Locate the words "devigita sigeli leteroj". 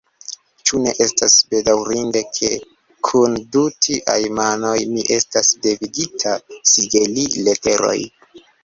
5.69-7.99